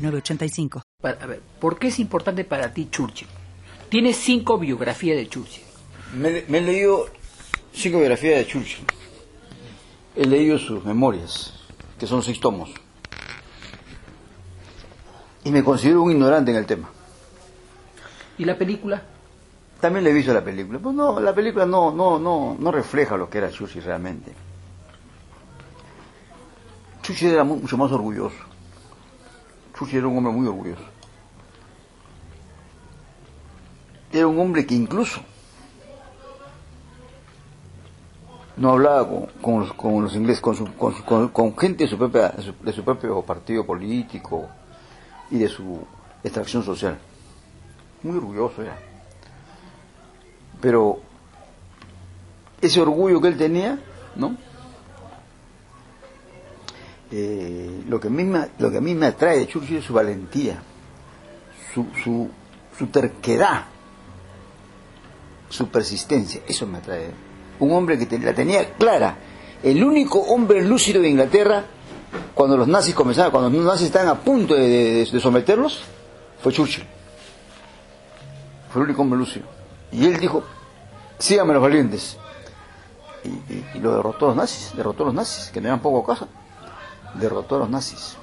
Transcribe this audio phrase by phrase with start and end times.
[0.00, 0.82] 906985.
[1.02, 3.28] A ver, ¿por qué es importante para ti Churchill?
[3.88, 5.64] Tienes cinco biografías de Churchill.
[6.14, 7.06] Me, me he leído
[7.72, 8.86] cinco biografías de Churchill.
[10.16, 11.54] He leído sus memorias,
[11.98, 12.70] que son seis tomos.
[15.44, 16.90] Y me considero un ignorante en el tema.
[18.38, 19.02] ¿Y la película?
[19.80, 20.78] También le he visto la película.
[20.78, 24.32] Pues no, la película no, no, no, no refleja lo que era Churchill realmente.
[27.02, 28.49] Churchill era mucho más orgulloso.
[29.92, 30.82] Era un hombre muy orgulloso.
[34.12, 35.20] Era un hombre que incluso
[38.56, 39.08] no hablaba
[39.40, 42.84] con, los, ingleses, con, su, con, con, gente de su, propia, de su, de su
[42.84, 44.48] propio partido político
[45.30, 45.80] y de su
[46.22, 46.98] extracción social.
[48.02, 48.76] Muy orgulloso era.
[50.60, 51.00] Pero
[52.60, 53.78] ese orgullo que él tenía,
[54.14, 54.36] ¿no?
[57.12, 59.84] Eh, lo, que a mí me, lo que a mí me atrae de Churchill es
[59.84, 60.62] su valentía,
[61.74, 62.30] su, su,
[62.78, 63.64] su terquedad,
[65.48, 67.10] su persistencia, eso me atrae.
[67.58, 69.16] Un hombre que la tenía clara,
[69.62, 71.64] el único hombre lúcido de Inglaterra,
[72.32, 75.82] cuando los nazis comenzaban, cuando los nazis estaban a punto de, someterlos,
[76.40, 76.84] fue Churchill.
[78.72, 79.46] Fue el único hombre lúcido.
[79.90, 80.44] Y él dijo,
[81.18, 82.16] síganme los valientes.
[83.24, 86.28] Y, lo derrotó a los nazis, derrotó a los nazis, que no eran poco cosa
[87.14, 88.16] derrotó a los nazis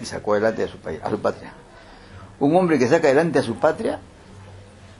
[0.00, 1.52] y sacó adelante a su país, a su patria.
[2.38, 4.00] Un hombre que saca adelante a su patria,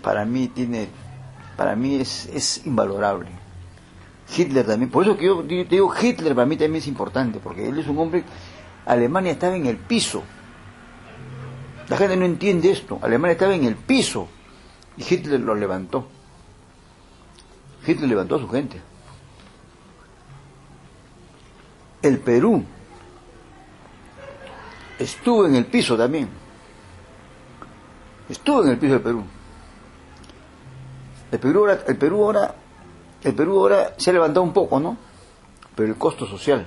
[0.03, 0.89] para mí tiene,
[1.57, 3.31] para mí es, es invalorable.
[4.37, 7.69] Hitler también, por eso que yo te digo Hitler para mí también es importante, porque
[7.69, 8.25] él es un hombre,
[8.87, 10.23] Alemania estaba en el piso.
[11.89, 14.29] La gente no entiende esto, Alemania estaba en el piso
[14.97, 16.07] y Hitler lo levantó.
[17.87, 18.81] Hitler levantó a su gente.
[22.03, 22.65] El Perú
[25.01, 26.29] estuvo en el piso también.
[28.29, 29.25] Estuvo en el piso del Perú.
[31.33, 32.55] El Perú ahora, el Perú ahora,
[33.25, 34.97] el Perú ahora se ha levantado un poco, ¿no?
[35.75, 36.67] Pero el costo social.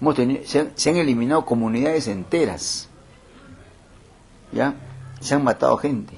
[0.00, 2.88] Hemos tenido, se, han, se han eliminado comunidades enteras.
[4.52, 4.74] ¿Ya?
[5.20, 6.14] Se han matado gente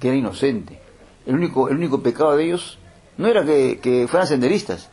[0.00, 0.80] que era inocente.
[1.26, 2.78] El único, el único pecado de ellos
[3.16, 4.90] no era que fueran senderistas,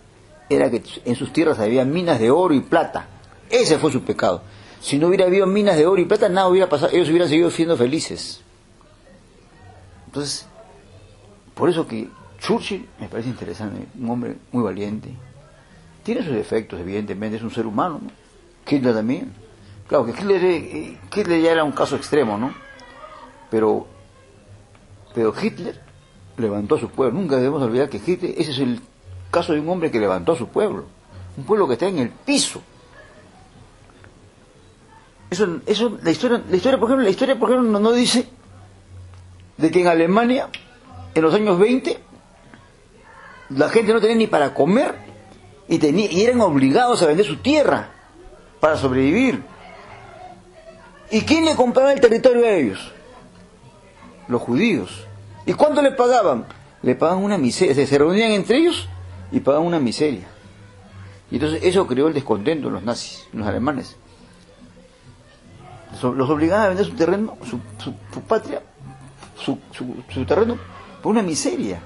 [0.49, 3.07] era que en sus tierras había minas de oro y plata.
[3.49, 4.43] Ese fue su pecado.
[4.81, 7.51] Si no hubiera habido minas de oro y plata, nada hubiera pasado, ellos hubieran seguido
[7.51, 8.41] siendo felices.
[10.05, 10.47] Entonces,
[11.53, 12.07] por eso que
[12.39, 15.09] Churchill me parece interesante, un hombre muy valiente.
[16.03, 18.09] Tiene sus defectos, evidentemente, es un ser humano, ¿no?
[18.67, 19.33] Hitler también.
[19.87, 22.53] Claro que Hitler, eh, Hitler ya era un caso extremo, ¿no?
[23.49, 23.87] Pero,
[25.13, 25.81] pero Hitler
[26.37, 27.19] levantó a su pueblo.
[27.19, 28.79] Nunca debemos olvidar que Hitler, ese es el
[29.31, 30.85] caso de un hombre que levantó a su pueblo.
[31.37, 32.61] Un pueblo que está en el piso.
[35.29, 38.27] Eso, eso, la historia, la historia, por ejemplo, la historia, por ejemplo, no, no dice
[39.57, 40.49] de que en Alemania,
[41.13, 41.99] en los años 20,
[43.49, 44.95] la gente no tenía ni para comer
[45.67, 47.91] y, tenía, y eran obligados a vender su tierra
[48.59, 49.43] para sobrevivir.
[51.11, 52.91] ¿Y quién le compraba el territorio a ellos?
[54.27, 55.05] Los judíos.
[55.45, 56.45] ¿Y cuánto le pagaban?
[56.81, 57.73] Le pagaban una miseria.
[57.85, 58.87] Se reunían entre ellos
[59.31, 60.27] y pagaban una miseria.
[61.31, 63.97] Y entonces eso creó el descontento en los nazis, en los alemanes.
[66.01, 68.61] Los obligaban a vender su terreno, su, su, patria,
[69.35, 70.57] su, su, terreno,
[71.01, 71.79] por una miseria.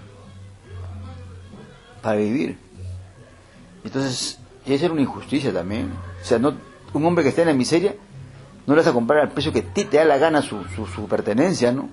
[2.02, 2.58] Para vivir.
[3.84, 5.92] Entonces, esa era una injusticia también.
[6.22, 6.54] O sea, no,
[6.94, 7.96] un hombre que está en la miseria,
[8.68, 10.64] no le vas a comprar al precio que a ti te da la gana su,
[10.66, 11.90] su, pertenencia, ¿no?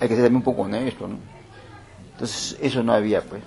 [0.00, 1.18] Hay que ser también un poco honesto, ¿no?
[2.12, 3.42] Entonces, eso no había, pues.